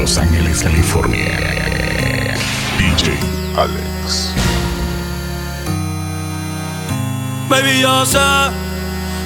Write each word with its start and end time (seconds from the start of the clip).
Los 0.00 0.16
Ángeles, 0.16 0.62
California. 0.62 1.36
DJ 2.78 3.18
Alex. 3.54 4.32
Baby, 7.50 7.80
yo 7.82 8.06
sé 8.06 8.18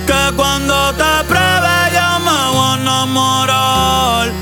que 0.04 0.34
cuando 0.34 0.92
te 0.94 1.24
pruebe 1.28 1.76
yo 1.92 2.18
me 2.26 2.56
voy 2.56 2.66
a 2.66 2.78
enamorar. 2.80 4.32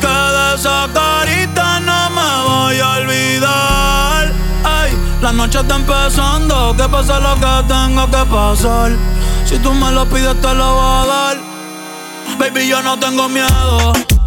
Que 0.00 0.08
de 0.08 0.54
esa 0.56 0.88
carita 0.92 1.78
no 1.78 2.10
me 2.10 2.48
voy 2.48 2.80
a 2.80 2.90
olvidar. 2.98 4.32
Ay, 4.64 4.98
la 5.22 5.30
noche 5.30 5.60
está 5.60 5.76
empezando, 5.76 6.74
que 6.76 6.88
pasa 6.88 7.20
lo 7.20 7.36
que 7.36 7.68
tengo 7.68 8.04
que 8.10 8.24
pasar. 8.28 8.96
Si 9.44 9.56
tú 9.60 9.72
me 9.72 9.92
lo 9.92 10.04
pides, 10.06 10.40
te 10.40 10.54
lo 10.54 10.74
voy 10.74 11.04
a 11.04 11.06
dar. 11.06 11.36
Baby, 12.36 12.66
yo 12.66 12.82
no 12.82 12.98
tengo 12.98 13.28
miedo 13.28 14.17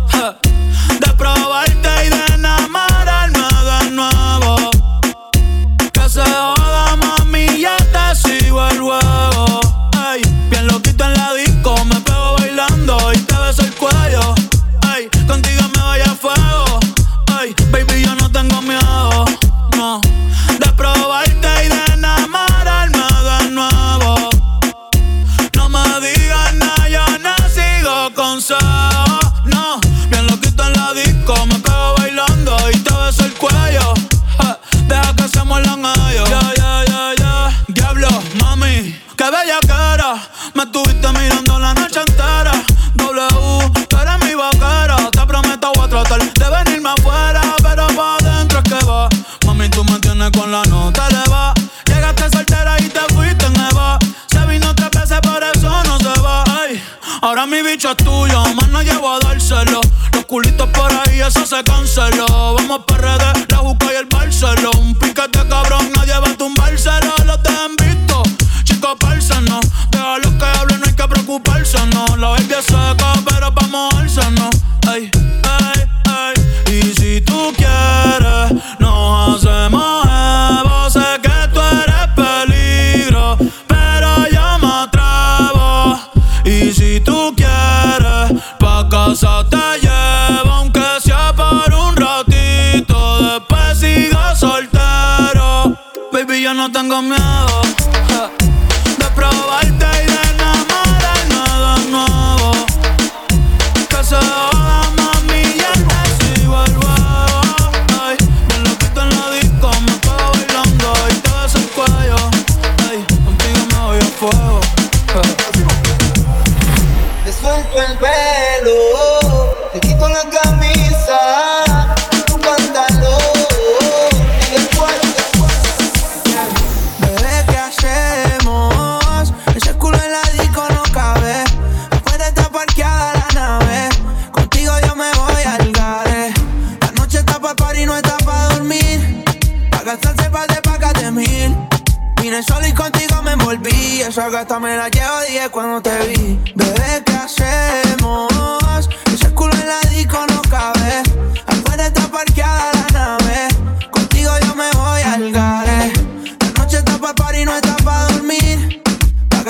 baby, 17.71 18.03
yo 18.03 18.15
no 18.15 18.29
tengo 18.31 18.61
miedo, 18.61 18.90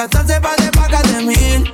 gastarse 0.01 0.41
pa' 0.41 0.56
de 0.57 0.72
pacas 0.72 1.03
de 1.13 1.22
mil. 1.22 1.73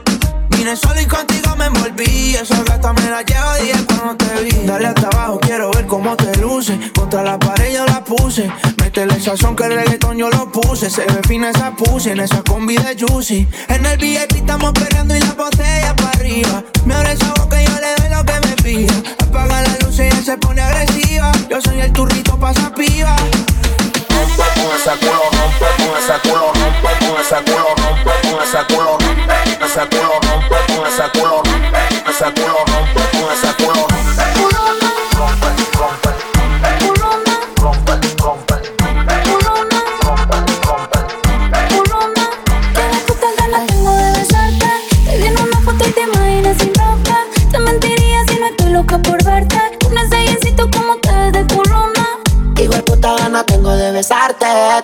Vine 0.50 0.76
solo 0.76 1.00
y 1.00 1.06
contigo 1.06 1.56
me 1.56 1.66
envolví. 1.66 2.36
Esa 2.36 2.62
gata 2.64 2.92
me 2.92 3.10
la 3.10 3.22
llevo 3.22 3.54
10 3.62 3.86
cuando 3.86 4.18
te 4.18 4.44
vi. 4.44 4.66
Dale 4.66 4.88
hasta 4.88 5.08
abajo, 5.08 5.40
quiero 5.40 5.72
ver 5.72 5.86
cómo 5.88 6.16
te 6.18 6.36
luce. 6.38 6.78
Contra 6.94 7.24
la 7.24 7.40
pared 7.40 7.74
yo 7.74 7.86
la 7.86 8.04
puse. 8.04 8.52
Métele 8.82 9.14
el 9.14 9.24
sazón 9.24 9.56
que 9.56 9.64
el 9.64 9.76
reggaetón 9.76 10.18
yo 10.18 10.30
lo 10.30 10.52
puse. 10.52 10.90
Se 10.90 11.06
ve 11.06 11.22
fina 11.26 11.52
esa 11.52 11.72
puse 11.72 12.12
en 12.12 12.20
esa 12.20 12.42
combi 12.44 12.76
de 12.76 12.98
Juicy. 13.00 13.48
En 13.70 13.86
el 13.86 13.98
VIP 13.98 14.36
estamos 14.36 14.74
peleando 14.74 15.16
y 15.16 15.22
la 15.22 15.34
botella 15.34 15.96
para 15.96 16.10
arriba. 16.10 16.64
Me 16.86 16.96
abre 16.96 17.14
esa 17.14 17.32
boca 17.34 17.62
y 17.62 17.66
yo 17.66 17.76
le 17.80 17.96
doy 17.96 18.10
lo 18.10 18.26
que 18.26 18.48
me 18.48 18.56
pida. 18.62 18.94
Apaga 19.20 19.62
la 19.62 19.78
luz 19.86 20.00
y 20.00 20.02
ella 20.02 20.22
se 20.22 20.38
pone 20.38 20.62
agresiva. 20.62 21.32
Yo 21.50 21.62
soy 21.62 21.80
el 21.80 21.94
turrito 21.94 22.38
pa' 22.38 22.52
esa 22.52 22.74
piba. 22.74 23.16
Rompe 24.28 24.44
con 24.56 24.72
ese 24.76 24.92
culo, 25.00 25.24
rompe 25.32 25.68
con 25.78 25.96
ese 25.98 26.18
culo, 26.24 26.54
rompe 26.54 26.92
con 27.08 27.20
ese 27.22 27.38
culo, 27.46 27.76
rompe 27.78 28.12
con 28.22 28.42
ese 28.44 28.62
culo, 28.68 28.98
rompe 28.98 29.66
ese 29.66 29.84
culo, 29.90 30.16
rompe 30.22 30.58
con 30.68 30.86
culo, 31.14 31.42
rompe 31.44 32.10
ese 32.10 32.28
culo, 32.36 32.58
rompe 32.68 33.02
culo, 33.58 33.88
rompe, 33.88 34.17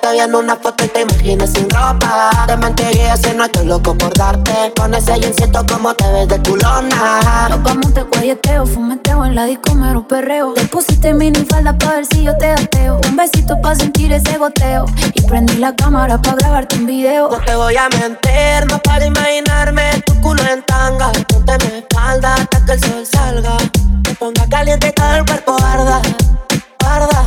Te 0.02 0.12
vi 0.12 0.20
en 0.20 0.34
una 0.34 0.56
foto 0.56 0.84
y 0.86 0.88
te 0.88 1.02
imaginas 1.02 1.52
sin 1.52 1.70
ropa. 1.70 2.32
Te 2.48 2.58
mentiría 2.58 3.16
si 3.16 3.32
no 3.36 3.46
estoy 3.46 3.68
loco 3.68 3.96
por 3.96 4.12
darte. 4.16 4.74
Con 4.76 4.94
ese 4.96 5.20
jeansito 5.20 5.64
como 5.68 5.94
te 5.94 6.12
ves 6.12 6.28
de 6.28 6.42
culona. 6.42 7.48
Nos 7.50 7.62
vamos 7.62 7.94
de 7.94 8.02
guayeteo, 8.02 8.66
fumeteo 8.66 9.24
en 9.24 9.36
la 9.36 9.46
disco, 9.46 9.76
mero 9.76 10.08
perreo. 10.08 10.54
Te 10.54 10.66
pusiste 10.66 11.14
mini 11.14 11.46
falda 11.46 11.78
pa' 11.78 11.94
ver 11.94 12.06
si 12.08 12.24
yo 12.24 12.36
te 12.38 12.52
ateo. 12.52 13.00
Un 13.08 13.16
besito 13.16 13.62
pa' 13.62 13.76
sentir 13.76 14.12
ese 14.12 14.38
goteo. 14.38 14.86
Y 15.14 15.22
prendí 15.22 15.58
la 15.58 15.76
cámara 15.76 16.20
pa' 16.20 16.36
grabarte 16.36 16.76
un 16.76 16.88
video. 16.88 17.30
No 17.30 17.38
te 17.38 17.56
voy 17.56 17.76
a 17.78 17.88
mentir, 17.90 18.68
no 18.72 18.80
para 18.80 19.06
imaginarme 19.06 20.02
tu 20.08 20.20
culo 20.22 20.42
en 20.52 20.64
tanga. 20.64 21.12
Ponte 21.28 21.58
mi 21.60 21.78
espalda 21.78 22.34
hasta 22.34 22.66
que 22.66 22.72
el 22.72 22.80
sol 22.80 23.06
salga. 23.06 23.58
Te 24.04 24.16
ponga 24.16 24.50
caliente 24.50 24.88
y 24.88 24.92
todo 24.92 25.16
el 25.16 25.26
cuerpo 25.26 25.56
arda, 25.64 26.02
arda. 26.80 27.24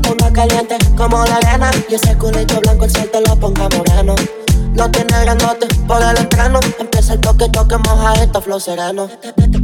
Te 0.00 0.08
ponga 0.08 0.32
caliente 0.32 0.78
como 0.96 1.24
la 1.24 1.36
arena. 1.36 1.70
Y 1.88 1.94
ese 1.94 2.16
culito 2.16 2.60
blanco 2.60 2.84
el 2.84 2.90
sol 2.90 3.10
te 3.12 3.20
lo 3.20 3.34
ponga 3.36 3.68
moreno. 3.76 4.14
No 4.74 4.90
tiene 4.90 5.12
grandote 5.22 5.66
por 5.86 6.00
el 6.00 6.16
estreno. 6.16 6.60
Empieza 6.78 7.14
el 7.14 7.20
toque, 7.20 7.48
toque, 7.48 7.76
moja 7.78 8.12
esto, 8.14 8.40
flow 8.40 8.60
sereno. 8.60 9.08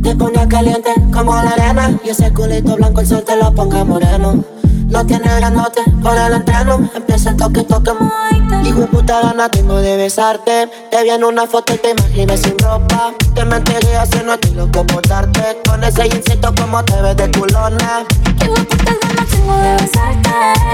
Te 0.02 0.16
ponga 0.16 0.48
caliente 0.48 0.92
como 1.12 1.34
la 1.34 1.50
arena. 1.50 1.96
Y 2.04 2.08
ese 2.08 2.32
culito 2.32 2.74
blanco 2.74 3.00
el 3.00 3.06
sol 3.06 3.22
te 3.24 3.36
lo 3.36 3.54
ponga 3.54 3.84
moreno 3.84 4.44
no 4.86 5.06
tiene 5.06 5.28
grandote. 5.36 5.82
Por 6.02 6.16
el 6.16 6.32
entreno 6.32 6.90
empieza 6.94 7.30
el 7.30 7.36
toque, 7.36 7.62
toque. 7.62 7.92
Hijo 8.64 8.80
de 8.80 8.86
puta 8.86 9.20
gana 9.22 9.48
tengo 9.48 9.76
de 9.76 9.96
besarte. 9.96 10.68
Te 10.90 11.02
vi 11.02 11.10
en 11.10 11.24
una 11.24 11.46
foto 11.46 11.74
y 11.74 11.78
te 11.78 11.90
imaginé 11.90 12.36
sin 12.36 12.58
ropa. 12.58 13.12
Te 13.34 13.44
mentiría 13.44 14.06
si 14.06 14.18
no 14.24 14.38
te 14.38 14.48
comportarte. 14.72 15.60
Con 15.68 15.82
ese 15.84 16.06
insecto 16.06 16.54
como 16.54 16.84
te 16.84 17.00
ves 17.02 17.16
de 17.16 17.30
culona. 17.32 18.04
Hijo 18.42 18.54
puta 18.54 18.96
gana 19.02 19.26
tengo 19.30 19.56
de 19.56 19.72
besarte. 19.72 20.30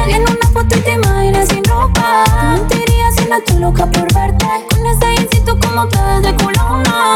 Vi 0.06 0.12
en 0.12 0.22
una 0.22 0.50
foto 0.52 0.76
y 0.76 0.80
te 0.80 0.92
imaginé 0.92 1.46
sin 1.46 1.64
ropa. 1.64 2.24
Te 2.24 2.46
mentiría 2.46 3.10
si 3.16 3.24
no 3.28 3.36
estoy 3.36 3.58
loca 3.58 3.86
por 3.86 4.14
verte. 4.14 4.46
Con 4.70 4.86
ese 4.86 5.22
insecto 5.22 5.58
como 5.58 5.88
te 5.88 5.98
ves 6.02 6.22
de 6.22 6.44
culona. 6.44 7.14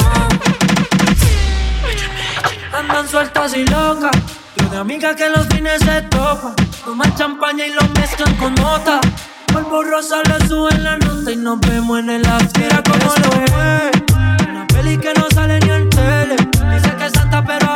Andan 2.72 3.08
sueltas 3.08 3.56
y 3.56 3.64
locas 3.64 4.43
y 4.56 4.64
una 4.64 4.80
amiga 4.80 5.14
que 5.16 5.28
los 5.28 5.46
fines 5.48 5.80
se 5.80 6.02
topa, 6.02 6.54
toman 6.84 7.14
champaña 7.16 7.66
y 7.66 7.72
lo 7.72 7.82
mezclan 7.98 8.34
con 8.36 8.54
nota. 8.54 9.00
Polvo 9.52 9.82
rosa 9.82 10.22
le 10.22 10.46
suben 10.46 10.84
la 10.84 10.96
nota 10.96 11.32
y 11.32 11.36
nos 11.36 11.60
vemos 11.60 11.98
en 11.98 12.10
el 12.10 12.26
after. 12.26 12.82
como 12.84 13.04
lo 13.04 13.44
es. 13.44 14.46
Una 14.48 14.66
peli 14.68 14.96
que 14.98 15.12
no 15.14 15.26
sale 15.34 15.58
ni 15.60 15.70
en 15.70 15.90
tele. 15.90 16.36
Dice 16.36 16.96
que 16.96 17.06
es 17.06 17.12
santa, 17.12 17.44
pero 17.44 17.73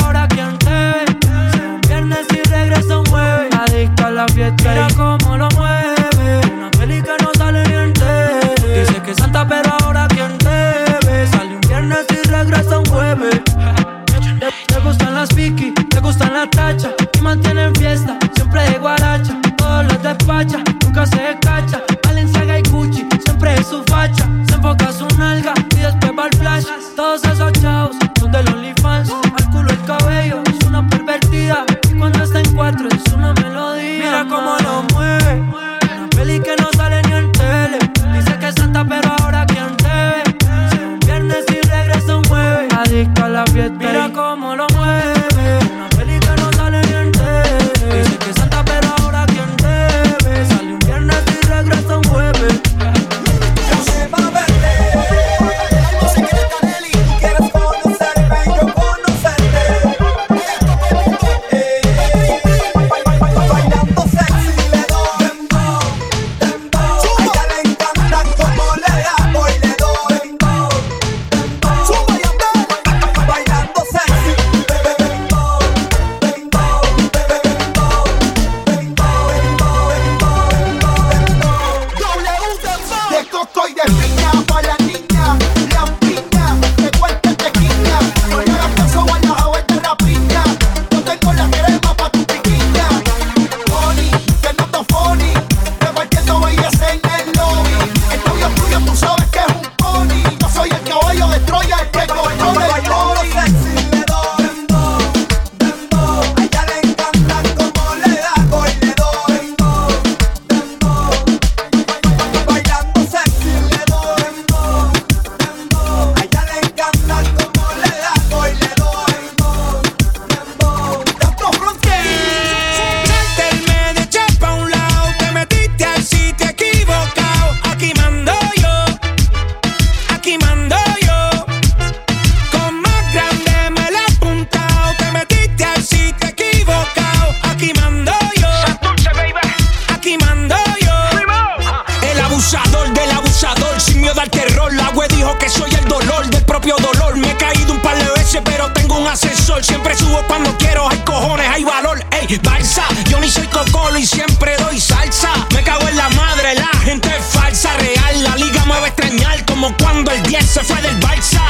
Abusador 142.38 142.94
del 142.94 143.10
abusador, 143.10 143.80
sin 143.80 144.00
miedo 144.00 144.20
al 144.20 144.30
terror. 144.30 144.72
La 144.72 144.90
web 144.90 145.10
dijo 145.10 145.36
que 145.38 145.48
soy 145.48 145.74
el 145.74 145.84
dolor 145.86 146.24
del 146.28 146.44
propio 146.44 146.76
dolor. 146.76 147.16
Me 147.16 147.32
he 147.32 147.36
caído 147.36 147.72
un 147.72 147.80
par 147.80 147.98
de 147.98 148.08
veces, 148.12 148.40
pero 148.44 148.72
tengo 148.72 148.96
un 148.96 149.08
asesor. 149.08 149.64
Siempre 149.64 149.96
subo 149.96 150.22
cuando 150.28 150.56
quiero, 150.56 150.88
hay 150.88 150.98
cojones, 150.98 151.48
hay 151.48 151.64
valor. 151.64 152.00
Ey, 152.12 152.38
balsa, 152.40 152.84
yo 153.10 153.18
ni 153.18 153.28
soy 153.28 153.48
cocolo 153.48 153.98
y 153.98 154.06
siempre 154.06 154.56
doy 154.58 154.78
salsa. 154.78 155.30
Me 155.52 155.64
cago 155.64 155.88
en 155.88 155.96
la 155.96 156.08
madre, 156.10 156.54
la 156.54 156.70
gente 156.84 157.08
es 157.08 157.24
falsa, 157.24 157.76
real. 157.76 158.22
La 158.22 158.36
liga 158.36 158.64
me 158.66 158.78
va 158.78 158.84
a 158.84 158.88
extrañar, 158.88 159.44
como 159.44 159.76
cuando 159.76 160.12
el 160.12 160.22
10 160.22 160.46
se 160.46 160.62
fue 160.62 160.80
del 160.80 160.96
balsa. 161.00 161.42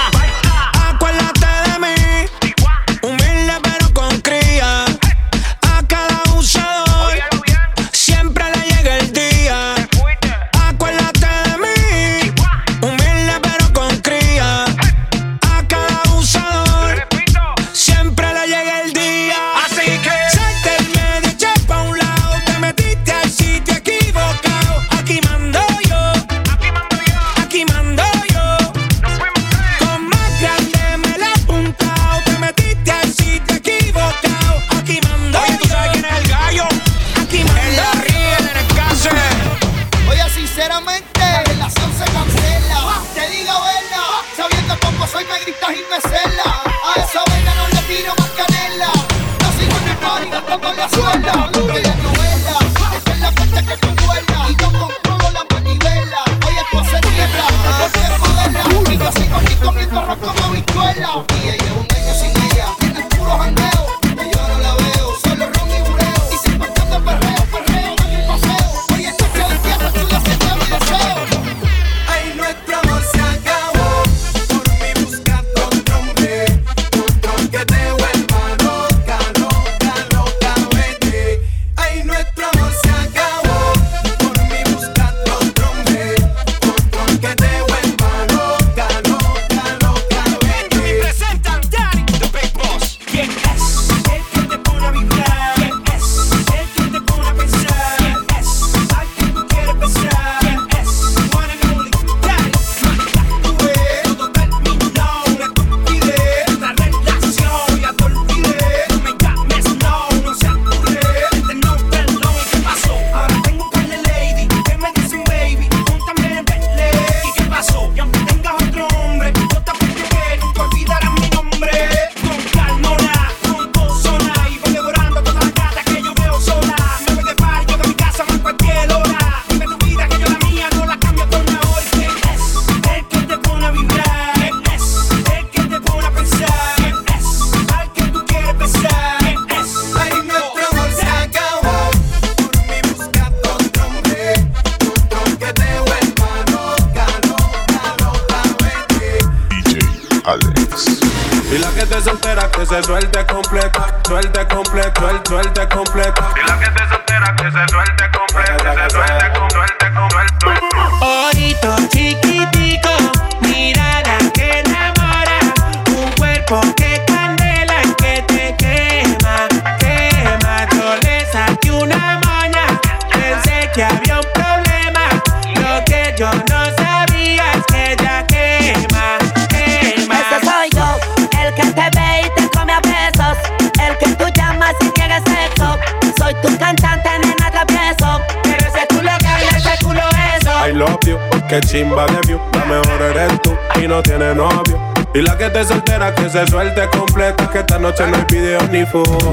Chimba 191.61 192.07
de 192.07 192.21
view, 192.27 192.41
la 192.53 192.65
mejor 192.65 193.03
eres 193.03 193.41
tú 193.43 193.57
y 193.83 193.88
no 193.88 194.03
tiene 194.03 194.35
novio. 194.35 194.79
Y 195.15 195.23
la 195.23 195.37
que 195.38 195.47
esté 195.47 195.65
soltera 195.65 196.15
que 196.15 196.29
se 196.29 196.47
suelte 196.47 196.88
completa, 196.91 197.50
que 197.50 197.61
esta 197.61 197.79
noche 197.79 198.07
no 198.07 198.17
hay 198.17 198.25
video 198.31 198.61
ni 198.71 198.85
foto. 198.85 199.33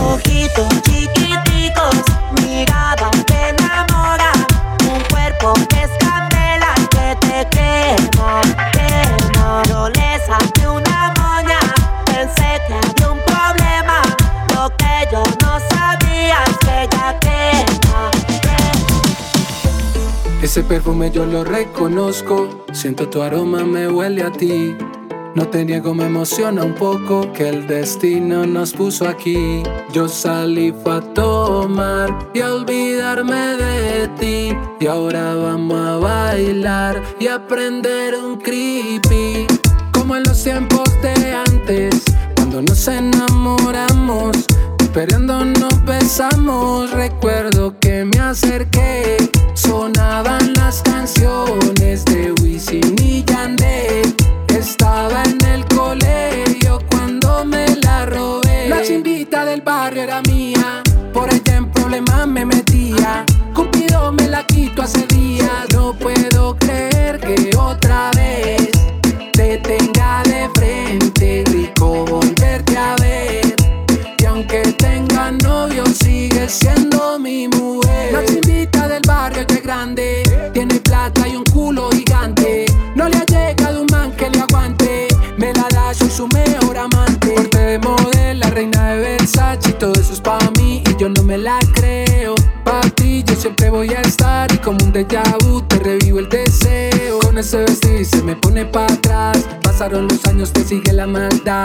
Ojitos 0.00 0.82
chiquiticos, 0.82 2.02
mirada 2.42 3.10
Ese 20.52 20.64
perfume 20.64 21.10
yo 21.10 21.24
lo 21.24 21.44
reconozco. 21.44 22.66
Siento 22.74 23.08
tu 23.08 23.22
aroma, 23.22 23.64
me 23.64 23.88
huele 23.88 24.22
a 24.22 24.30
ti. 24.30 24.76
No 25.34 25.48
te 25.48 25.64
niego, 25.64 25.94
me 25.94 26.04
emociona 26.04 26.62
un 26.62 26.74
poco 26.74 27.32
que 27.32 27.48
el 27.48 27.66
destino 27.66 28.44
nos 28.44 28.74
puso 28.74 29.08
aquí. 29.08 29.62
Yo 29.94 30.08
salí 30.08 30.74
a 30.84 31.00
tomar 31.14 32.28
y 32.34 32.40
a 32.40 32.52
olvidarme 32.52 33.56
de 33.56 34.08
ti. 34.20 34.54
Y 34.78 34.86
ahora 34.88 35.34
vamos 35.36 35.88
a 35.88 35.96
bailar 35.96 37.02
y 37.18 37.28
aprender 37.28 38.14
un 38.14 38.36
creepy. 38.36 39.46
Como 39.90 40.16
en 40.16 40.24
los 40.24 40.44
tiempos 40.44 40.84
de 41.00 41.32
antes, 41.32 42.04
cuando 42.36 42.60
nos 42.60 42.88
enamoramos. 42.88 44.36
Esperando 44.94 45.42
nos 45.42 45.82
besamos, 45.86 46.90
recuerdo 46.90 47.74
que 47.80 48.04
me 48.04 48.20
acerqué. 48.20 49.16
Sonaban 49.54 50.52
las 50.52 50.82
canciones 50.82 52.04
de 52.04 52.34
Wisin 52.42 52.96
y 53.02 53.24
Yandel. 53.24 54.14
Estaba 54.48 55.22
en 55.22 55.42
el 55.46 55.64
colegio 55.74 56.78
cuando 56.90 57.42
me 57.46 57.74
la 57.76 58.04
robé. 58.04 58.68
La 58.68 58.82
chimbita 58.82 59.46
del 59.46 59.62
barrio 59.62 60.02
era 60.02 60.20
mía, 60.28 60.82
por 61.14 61.32
ella 61.32 61.56
en 61.56 61.70
problemas 61.70 62.28
me 62.28 62.44
metía. 62.44 63.24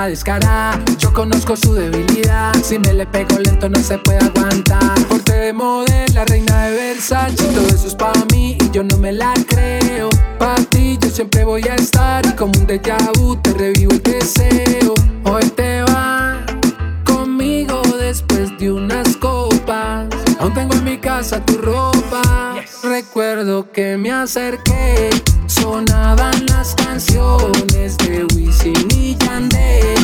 Descarada, 0.08 0.80
yo 1.00 1.12
conozco 1.12 1.58
su 1.58 1.74
debilidad. 1.74 2.54
Si 2.64 2.80
me 2.80 2.94
le 2.94 3.06
pego 3.06 3.38
lento, 3.40 3.68
no 3.68 3.78
se 3.80 3.98
puede 3.98 4.20
aguantar. 4.20 4.98
Porte 5.10 5.34
de 5.34 5.52
modelo, 5.54 6.14
la 6.14 6.24
reina 6.24 6.68
de 6.68 6.72
Versace. 6.72 7.36
Todo 7.36 7.68
eso 7.68 7.88
es 7.88 7.96
pa' 7.96 8.14
mí 8.32 8.58
y 8.62 8.72
yo 8.72 8.84
no 8.84 8.98
me 8.98 9.12
la 9.12 9.34
creo. 9.48 10.10
Pa' 10.40 10.56
ti 10.70 10.98
yo 11.02 11.10
siempre 11.10 11.44
voy 11.44 11.64
a 11.68 11.76
estar. 11.76 12.26
Y 12.26 12.32
como 12.32 12.54
un 12.58 12.66
déjà 12.66 12.98
vu 13.18 13.36
te 13.36 13.54
revivo 13.54 13.92
el 13.92 14.02
deseo. 14.02 14.94
Hoy 15.26 15.44
te 15.50 15.82
va 15.84 16.38
conmigo 17.04 17.82
después 18.00 18.58
de 18.60 18.72
unas 18.72 19.18
copas. 19.18 20.08
Aún 20.40 20.54
tengo 20.54 20.74
en 20.74 20.86
mi 20.86 20.98
casa 20.98 21.46
tu 21.46 21.58
ropa. 21.58 22.56
Recuerdo 22.82 23.70
que 23.74 23.98
me 23.98 24.12
acerqué. 24.12 25.10
Sonaban 25.48 26.46
las 26.48 26.76
canciones 26.76 27.98
de 27.98 28.26
Wisin 28.36 28.88
y 28.92 29.16
Yandel. 29.18 29.97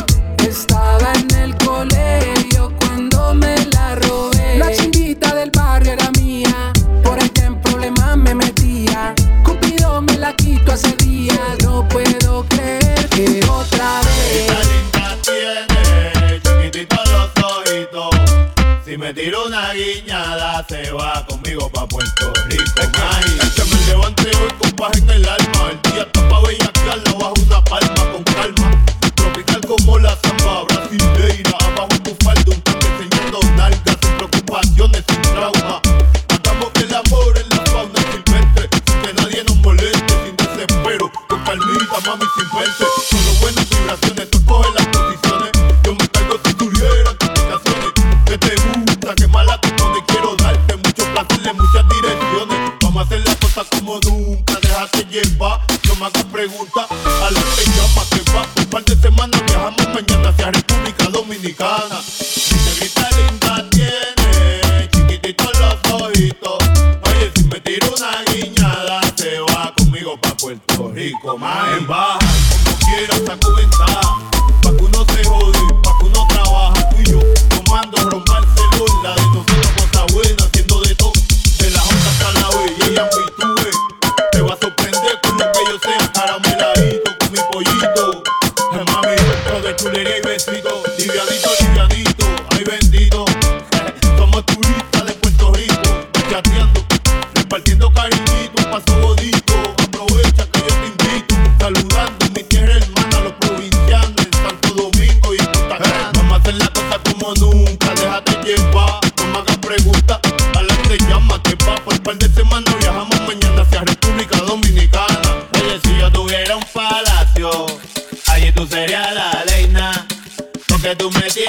Estaba 0.74 1.12
en 1.12 1.34
el 1.36 1.56
colegio 1.58 2.72
cuando 2.80 3.32
me 3.32 3.54
la 3.66 3.94
robé. 3.94 4.58
La 4.58 4.72
chimbita 4.72 5.32
del 5.32 5.52
barrio 5.52 5.92
era 5.92 6.10
mía. 6.18 6.72
Por 7.04 7.16
ella 7.16 7.46
en 7.46 7.60
problemas 7.60 8.16
me 8.16 8.34
metía. 8.34 9.14
Cupido 9.44 10.02
me 10.02 10.18
la 10.18 10.34
quito 10.34 10.72
hace 10.72 10.90
días. 10.96 11.38
No 11.62 11.86
puedo 11.86 12.44
creer 12.48 13.08
que 13.10 13.40
otra 13.48 14.00
vez. 14.00 14.50
linda 14.72 15.16
tiene, 15.22 16.40
chiquitito 16.42 16.96
los 17.12 17.44
ojitos. 17.44 18.10
Si 18.84 18.96
me 18.96 19.14
tiro 19.14 19.46
una 19.46 19.72
guiñada, 19.74 20.66
se 20.68 20.90
va 20.90 21.24
conmigo 21.28 21.70
pa' 21.70 21.86
Puerto 21.86 22.32
Rico. 22.48 22.64
Ay, 22.76 23.50
que 23.54 23.64
me 23.64 23.86
levante 23.86 24.28
hoy 24.36 24.52
con 24.58 24.70
paz 24.72 24.98
en 24.98 25.08
el 25.08 25.28
alma. 25.28 25.70
El 25.70 25.92
día 25.92 26.02
está 26.02 26.28
pa' 26.28 26.40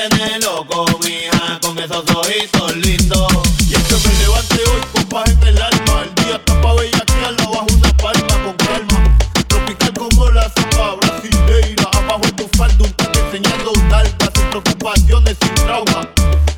tiene 0.10 0.40
loco, 0.40 0.86
mija, 1.04 1.60
con 1.62 1.78
esos 1.80 2.04
ojitos 2.16 2.76
lindos. 2.78 3.28
Y 3.68 3.76
es 3.76 3.84
que 3.84 4.08
me 4.08 4.14
levante 4.20 4.56
hoy 4.56 4.82
con 4.94 5.04
paz 5.06 5.30
en 5.30 5.48
el 5.48 5.62
alma. 5.62 6.04
El 6.04 6.16
día 6.24 6.36
está 6.36 6.62
pa' 6.62 6.74
bellaquearla 6.74 7.44
bajo 7.46 7.68
una 7.74 7.98
palma 7.98 8.44
con 8.44 8.56
calma. 8.68 9.18
Tropical 9.48 9.94
como 9.94 10.30
la 10.32 10.44
sopa 10.44 10.96
brasileira. 10.96 11.90
Abajo 11.94 12.22
en 12.24 12.36
tu 12.36 12.48
falda 12.58 12.84
un 12.84 12.92
toque 12.94 13.20
enseñando 13.20 13.72
un 13.72 13.94
alta. 13.94 14.32
Sin 14.36 14.50
preocupaciones, 14.50 15.38
sin 15.42 15.54
trauma. 15.56 16.10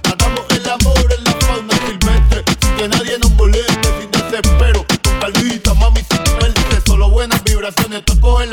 Hagamos 0.04 0.46
el 0.50 0.70
amor 0.70 1.14
en 1.18 1.24
la 1.24 1.32
fauna 1.32 1.74
silvestre. 1.86 2.44
Sin 2.62 2.76
que 2.76 2.88
nadie 2.90 3.20
nos 3.20 3.32
moleste, 3.32 3.90
sin 4.00 4.12
desespero. 4.12 4.86
Con 5.04 5.20
calvita, 5.20 5.74
mami, 5.76 6.02
sin 6.10 6.26
suerte. 6.26 6.82
Solo 6.86 7.10
buenas 7.10 7.44
vibraciones. 7.44 8.04
Tú 8.06 8.20
coges 8.20 8.47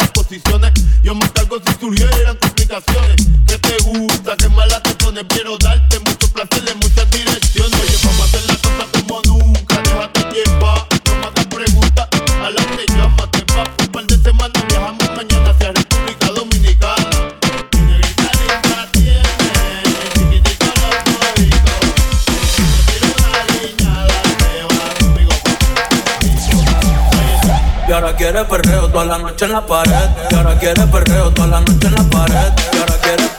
quiere 28.25 28.43
perreo 28.47 28.89
toda 28.89 29.05
la 29.05 29.19
noche 29.19 29.45
en 29.45 29.53
la 29.53 29.67
pared. 29.67 30.09
Y 30.31 30.35
ahora 30.35 30.59
quiere 30.59 30.87
perreo 30.87 31.31
toda 31.31 31.47
la 31.47 31.61
noche 31.61 31.87
en 31.89 31.95
la 31.95 32.03
pared. 32.05 32.53
Y 32.73 32.79
ahora 32.79 32.95
quiere 33.03 33.34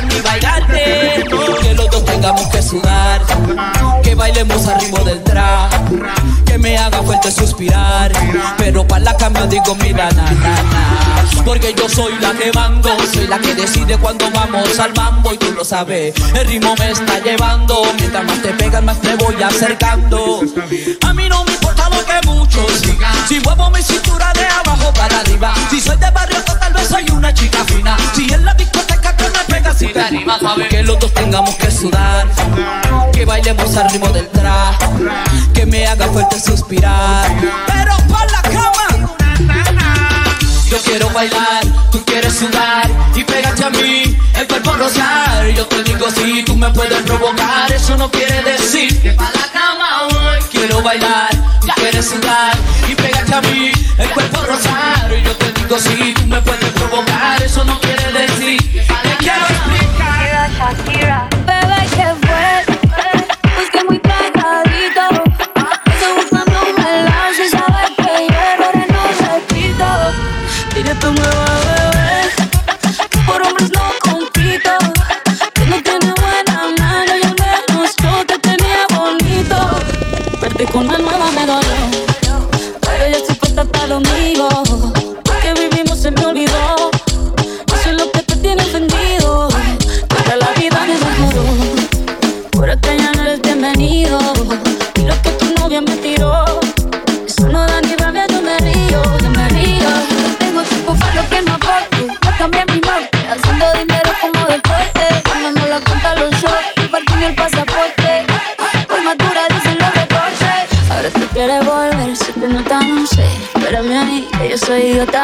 acercarme 0.00 0.14
y 0.16 0.20
bailarte. 0.20 1.24
Que 1.62 1.74
los 1.74 1.90
dos 1.90 2.04
tengamos 2.04 2.46
que 2.48 2.62
sudar, 2.62 3.22
que 4.02 4.14
bailemos 4.14 4.66
al 4.66 4.80
ritmo 4.80 5.04
del 5.04 5.22
trap, 5.22 5.72
que 6.46 6.58
me 6.58 6.78
haga 6.78 7.02
fuerte 7.02 7.30
suspirar. 7.30 8.12
Pero 8.56 8.86
para 8.86 9.04
la 9.04 9.16
cama 9.16 9.46
digo, 9.46 9.74
mira, 9.76 10.10
na. 10.12 10.24
Porque 11.44 11.74
yo 11.74 11.88
soy 11.88 12.14
la 12.20 12.32
que 12.32 12.52
mando, 12.52 12.90
soy 13.12 13.26
la 13.26 13.38
que 13.38 13.54
decide 13.54 13.96
cuando 13.98 14.30
vamos 14.30 14.78
al 14.78 14.94
mambo 14.94 15.32
y 15.32 15.38
tú 15.38 15.52
lo 15.52 15.64
sabes. 15.64 16.14
El 16.34 16.46
ritmo 16.46 16.74
me 16.78 16.90
está 16.90 17.18
llevando, 17.20 17.82
mientras 17.98 18.24
más 18.24 18.42
te 18.42 18.52
pegas, 18.52 18.82
más 18.82 19.00
te 19.00 19.14
voy 19.16 19.42
acercando. 19.42 20.40
A 21.02 21.14
mí 21.14 21.28
no 21.28 21.44
me 21.44 21.52
importa 21.52 21.88
lo 21.88 22.04
que 22.04 22.26
muchos 22.26 22.82
digan, 22.82 23.14
si 23.26 23.40
muevo 23.40 23.70
mi 23.70 23.82
cintura 23.82 24.32
de 24.34 24.46
abajo 24.46 24.92
para 24.92 25.20
arriba. 25.20 25.54
Si 25.70 25.80
soy 25.80 25.96
de 25.96 26.10
barrio, 26.10 26.38
pues 26.44 26.60
tal 26.60 26.72
vez 26.72 26.88
soy 26.88 27.10
una 27.10 27.32
chica 27.32 27.64
fina. 27.64 27.96
Si 28.14 28.32
en 28.32 28.44
la 28.44 28.54
discoteca 28.54 28.79
si 29.76 29.86
te 29.88 30.00
animas 30.00 30.42
a 30.42 30.54
ver 30.54 30.68
que 30.68 30.82
los 30.82 30.98
dos 30.98 31.12
tengamos 31.14 31.54
que 31.56 31.70
sudar, 31.70 32.26
que 33.12 33.24
bailemos 33.24 33.76
al 33.76 33.90
ritmo 33.90 34.08
del 34.10 34.28
trap, 34.28 34.74
que 35.54 35.66
me 35.66 35.86
haga 35.86 36.06
fuerte 36.08 36.40
suspirar. 36.40 37.30
Pero 37.66 37.96
para 38.08 38.30
la 38.30 38.42
cama. 38.42 39.16
Yo 40.70 40.78
quiero 40.82 41.10
bailar, 41.10 41.64
tú 41.90 42.04
quieres 42.04 42.32
sudar 42.32 42.88
y 43.14 43.24
pégate 43.24 43.64
a 43.64 43.70
mí, 43.70 44.16
el 44.34 44.46
cuerpo 44.46 44.72
rosar. 44.74 45.46
Yo 45.48 45.66
te 45.66 45.82
digo 45.82 46.08
si 46.10 46.44
tú 46.44 46.56
me 46.56 46.70
puedes 46.70 47.02
provocar, 47.02 47.72
eso 47.72 47.96
no 47.96 48.08
quiere 48.10 48.40
decir 48.42 49.00
que 49.02 49.10
para 49.12 49.30
la 49.30 49.48
cama 49.52 50.08
voy. 50.10 50.38
Quiero 50.50 50.80
bailar, 50.82 51.30
tú 51.60 51.68
quieres 51.74 52.06
sudar 52.06 52.56
y 52.88 52.94
pégate 52.94 53.34
a 53.34 53.40
mí, 53.40 53.72
el 53.98 54.10
cuerpo 54.10 54.42
rosar. 54.42 55.12
Yo 55.24 55.36
te 55.36 55.52
digo 55.52 55.78
si 55.78 56.14
tú 56.14 56.26
me 56.26 56.40
puedes 56.40 56.70
provocar, 56.70 57.42
eso 57.42 57.64
no 57.64 57.80
quiere 57.80 58.12
decir 58.12 58.58
que 58.70 58.84
quiero 58.84 59.09
Shakira. 60.60 61.29
Y 94.40 95.02
lo 95.02 95.20
que 95.20 95.30
tu 95.32 95.54
novia 95.60 95.82
me 95.82 95.96
tiró. 95.96 96.44
Eso 97.26 97.46
no 97.48 97.66
da 97.66 97.80
ni 97.82 97.94
rabia, 97.96 98.26
yo 98.26 98.40
me 98.40 98.56
río, 98.58 99.02
yo 99.18 99.30
me 99.30 99.48
río. 99.50 99.90
No 100.22 100.34
tengo 100.38 100.62
tiempo 100.62 100.94
para 100.98 101.14
lo 101.14 101.28
que 101.28 101.42
no 101.42 101.54
aporte. 101.54 102.06
Ya 102.24 102.36
cambié 102.38 102.64
mi 102.72 102.80
norte. 102.80 103.18
Haciendo 103.28 103.66
dinero 103.74 104.10
como 104.22 104.46
deporte. 104.46 105.22
Cuando 105.28 105.60
no 105.60 105.66
la 105.66 105.80
cuenta 105.80 106.14
los 106.14 106.30
shows. 106.40 106.90
Partimos 106.90 107.22
el 107.22 107.34
pasaporte. 107.34 108.26
Hoy 108.88 109.04
más 109.04 109.18
dura 109.18 109.42
dicen 109.50 109.76
los 109.78 109.94
recortes. 109.94 110.90
Ahora 110.90 111.10
tú 111.10 111.26
quieres 111.34 111.64
volver, 111.66 112.16
se 112.16 112.32
te 112.32 112.48
nota, 112.48 112.80
no 112.80 113.06
sé. 113.06 113.26
Espérame 113.54 113.92
ahí, 113.92 114.28
que 114.38 114.48
yo 114.48 114.56
soy 114.58 114.80
idiota. 114.80 115.22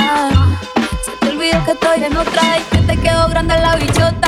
Se 1.02 1.12
te 1.12 1.28
olvidó 1.30 1.64
que 1.64 1.70
estoy 1.72 2.04
en 2.04 2.16
otra 2.18 2.58
y 2.58 2.62
que 2.70 2.82
te 2.82 2.96
quedó 3.00 3.28
grande 3.28 3.56
la 3.58 3.76
bichota. 3.76 4.25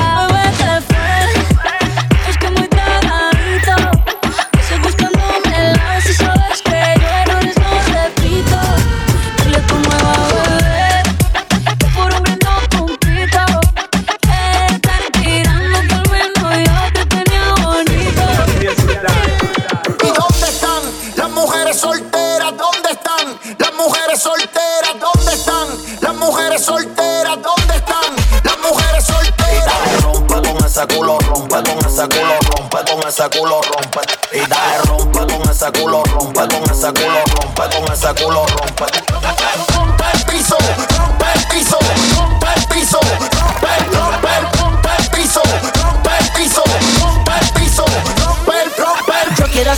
Culo, 33.39 33.61
rompe. 33.61 34.01
Y 34.33 34.39
dale, 34.47 34.77
rompe 34.85 35.19
con 35.33 35.49
ese 35.49 35.71
culo, 35.71 36.03
rompe 36.03 36.47
con 36.47 36.69
ese 36.69 36.91
culo, 36.93 37.23
rompe 37.35 37.75
con 37.75 37.93
ese 37.93 38.23
culo, 38.23 38.45
rompe. 38.45 39.68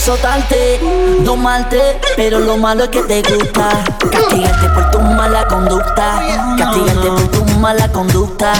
Azotarte, 0.01 0.79
domarte, 1.19 2.01
pero 2.15 2.39
lo 2.39 2.57
malo 2.57 2.85
es 2.85 2.89
que 2.89 3.03
te 3.03 3.21
gusta. 3.21 3.69
Castigarte 4.11 4.67
por 4.69 4.89
tu 4.89 4.99
mala 4.99 5.45
conducta, 5.45 6.19
castigarte 6.57 7.07
por 7.07 7.27
tu 7.27 7.45
mala 7.59 7.87
conducta. 7.89 8.51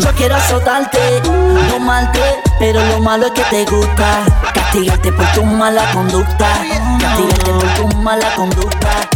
Yo 0.00 0.12
quiero 0.16 0.34
azotarte, 0.34 0.98
domarte, 1.70 2.20
pero 2.58 2.84
lo 2.86 2.98
malo 2.98 3.26
es 3.26 3.32
que 3.32 3.42
te 3.44 3.64
gusta. 3.70 4.24
Castigarte 4.52 5.12
por 5.12 5.26
tu 5.26 5.44
mala 5.44 5.88
conducta, 5.92 6.48
castigarte 6.98 7.52
por 7.52 7.74
tu 7.74 7.96
mala 7.98 8.34
conducta. 8.34 9.13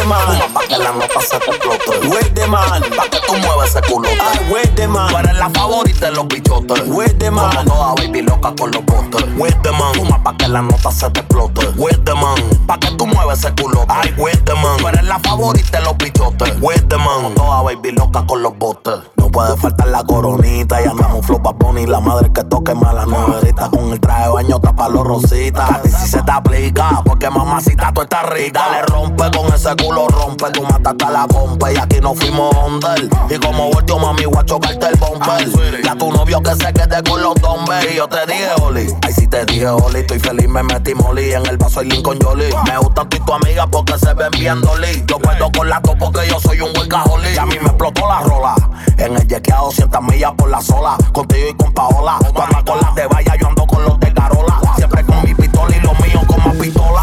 The 0.00 0.06
man? 0.06 0.52
Pa' 0.54 0.66
que 0.66 0.78
la 0.78 0.92
nota 0.92 1.20
se 1.20 1.38
te 1.38 1.50
explote. 1.50 2.08
Where's 2.08 2.32
the 2.32 2.46
man? 2.46 2.82
Pa' 2.96 3.08
que 3.10 3.18
tú 3.26 3.34
muevas 3.36 3.68
ese 3.68 3.82
culote. 3.82 4.18
Ay, 4.18 4.48
where's 4.50 4.74
the 4.74 4.88
man? 4.88 5.10
Tú 5.10 5.18
eres 5.18 5.36
la 5.36 5.50
favorita 5.50 6.06
de 6.06 6.12
los 6.12 6.26
bichotes. 6.26 6.82
Where's 6.86 7.18
the 7.18 7.30
man? 7.30 7.50
Como 7.54 7.64
toda 7.64 7.94
baby 7.96 8.22
loca 8.22 8.54
con 8.58 8.70
los 8.70 8.84
botes. 8.86 9.24
Where's 9.36 9.62
the 9.62 9.72
man? 9.72 9.94
Fuma 9.94 10.22
pa' 10.22 10.34
que 10.38 10.48
la 10.48 10.62
nota 10.62 10.90
se 10.90 11.10
te 11.10 11.20
explote. 11.20 11.66
Where's 11.76 12.02
the 12.04 12.14
man? 12.14 12.34
Pa' 12.66 12.78
que 12.78 12.90
tú 12.92 13.06
muevas 13.06 13.40
ese 13.40 13.52
culote. 13.54 13.86
Ay, 13.88 14.14
where's 14.16 14.42
the 14.44 14.54
man? 14.54 14.78
Tú 14.78 14.88
eres 14.88 15.04
la 15.04 15.18
favorita 15.18 15.78
de 15.78 15.84
los 15.84 15.98
bichotes. 15.98 16.54
Where's 16.62 16.88
the 16.88 16.96
man? 16.96 17.22
Como 17.22 17.30
toda 17.34 17.62
baby 17.62 17.92
loca 17.92 18.24
con 18.26 18.42
los 18.42 18.56
botes. 18.56 19.00
No 19.16 19.30
puede 19.30 19.54
faltar 19.58 19.88
la 19.88 20.02
coronita. 20.04 20.80
Y 20.80 20.86
andamos 20.86 21.26
flow 21.26 21.42
pa' 21.42 21.52
Bunny, 21.52 21.84
La 21.84 22.00
madre 22.00 22.32
que 22.32 22.42
toque 22.44 22.74
mala 22.74 23.04
neverita. 23.04 23.68
Con 23.68 23.92
el 23.92 24.00
traje 24.00 24.22
de 24.22 24.28
baño 24.30 24.60
tapa 24.60 24.88
los 24.88 25.06
rositas. 25.06 25.70
A 25.70 25.82
ti 25.82 25.90
sí 25.90 26.08
se 26.08 26.22
te 26.22 26.32
aplica. 26.32 27.02
Porque 27.04 27.28
mamacita 27.28 27.92
tú 27.92 28.00
estás 28.00 28.26
rica. 28.30 28.66
Le 28.70 28.82
rompe 28.82 29.30
con 29.36 29.52
ese 29.52 29.76
culo, 29.76 29.89
rompe. 30.08 30.50
Tú 30.50 30.62
mataste 30.62 31.04
a 31.04 31.10
la 31.10 31.26
compa. 31.26 31.72
Y 31.72 31.76
aquí 31.76 32.00
no 32.00 32.14
fuimos 32.14 32.54
under. 32.66 33.08
Y 33.28 33.38
como 33.38 33.70
volteo, 33.70 33.98
mami, 33.98 34.24
voy 34.24 34.38
a 34.38 34.44
chocarte 34.44 34.86
el 34.86 34.96
bumper. 34.96 35.82
Ya 35.84 35.94
tu 35.96 36.12
novio 36.12 36.42
que 36.42 36.54
se 36.54 36.72
quede 36.72 37.02
con 37.08 37.22
los 37.22 37.34
dombes. 37.36 37.86
Y 37.90 37.96
yo 37.96 38.08
te 38.08 38.26
dije, 38.26 38.50
Oli. 38.62 38.86
Ay, 39.02 39.12
sí 39.12 39.26
te 39.26 39.44
dije, 39.44 39.68
Oli. 39.68 40.00
Estoy 40.00 40.18
feliz, 40.18 40.48
me 40.48 40.62
metí 40.62 40.94
molly. 40.94 41.32
En 41.32 41.46
el 41.46 41.56
vaso 41.56 41.80
hay 41.80 41.88
Lincoln 41.88 42.18
Jolie. 42.20 42.50
Me 42.66 42.78
gusta 42.78 43.04
tú 43.08 43.16
y 43.16 43.20
tu 43.20 43.32
amiga 43.32 43.66
porque 43.66 43.98
se 43.98 44.14
ven 44.14 44.30
bien 44.32 44.60
dolly. 44.60 45.04
Yo 45.06 45.18
puedo 45.18 45.50
con 45.52 45.68
la 45.68 45.80
porque 45.80 46.28
yo 46.28 46.40
soy 46.40 46.60
un 46.60 46.70
workaholic. 46.76 47.34
Y 47.34 47.38
a 47.38 47.46
mí 47.46 47.56
me 47.60 47.68
explotó 47.68 48.06
la 48.08 48.20
rola. 48.20 48.54
En 48.98 49.16
el 49.16 49.52
a 49.52 49.56
200 49.56 50.02
millas 50.02 50.32
por 50.36 50.50
la 50.50 50.60
sola. 50.60 50.96
Contigo 51.12 51.48
y 51.48 51.54
con 51.54 51.72
Paola. 51.72 52.18
Cuando 52.34 52.64
con 52.64 52.80
las 52.80 52.94
de 52.94 53.06
vaya, 53.06 53.36
yo 53.40 53.48
ando 53.48 53.66
con 53.66 53.82
los 53.84 53.98
de 54.00 54.12
Carola. 54.12 54.60
Siempre 54.76 55.04
con 55.04 55.22
mi 55.24 55.34
pistola 55.34 55.76
y 55.76 55.80
los 55.80 55.98
míos 56.00 56.24
como 56.26 56.52
pistola 56.54 57.00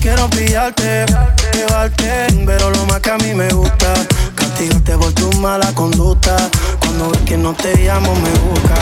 quiero 0.00 0.28
pillarte, 0.30 1.06
llevarte, 1.52 2.26
pero 2.46 2.70
lo 2.70 2.86
más 2.86 3.00
que 3.00 3.10
a 3.10 3.18
mí 3.18 3.34
me 3.34 3.48
gusta, 3.50 3.92
castigarte 4.34 4.96
por 4.96 5.12
tu 5.12 5.30
mala 5.38 5.72
conducta. 5.74 6.36
Cuando 6.80 7.10
ves 7.10 7.20
que 7.20 7.36
no 7.36 7.52
te 7.52 7.76
llamo, 7.76 8.14
me 8.14 8.30
busca. 8.30 8.74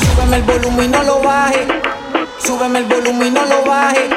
Súbeme 0.00 0.36
el 0.36 0.42
volumen 0.44 0.86
y 0.86 0.88
no 0.88 1.02
lo 1.02 1.20
baje, 1.20 1.66
súbeme 2.44 2.78
el 2.78 2.84
volumen 2.86 3.28
y 3.28 3.30
no 3.32 3.44
lo 3.46 3.64
baje, 3.64 4.08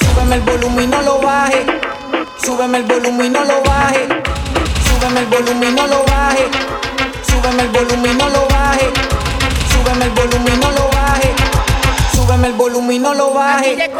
súbeme 0.00 0.36
el 0.36 0.42
volumen 0.42 0.84
y 0.84 0.86
no 0.88 1.02
lo 1.02 1.20
baje, 1.20 1.66
súbeme 2.44 2.78
el 2.78 2.84
volumen 2.84 3.26
y 3.26 3.30
no 3.30 3.44
lo 3.44 3.62
baje, 3.62 4.08
súbeme 4.88 5.20
el 5.20 5.26
volumen 5.26 5.70
y 5.70 5.74
no 5.74 5.86
lo 5.86 6.04
baje, 6.06 6.48
súbeme 7.28 7.62
el 7.62 7.68
volumen 7.68 8.12
y 8.12 8.16
no 8.16 8.28
lo 8.28 8.48
baje, 8.48 8.90
súbeme 9.70 10.04
el 10.04 10.10
volumen 10.10 10.54
y 10.54 10.58
no 10.58 10.70
lo 10.72 10.88
baje, 10.88 11.34
súbeme 12.14 12.46
el 12.48 12.52
volumen 12.54 12.96
y 12.96 12.98
no 12.98 13.14
lo 13.14 13.34
baje. 13.34 13.90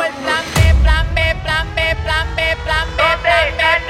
ta 3.58 3.70
ta 3.88 3.89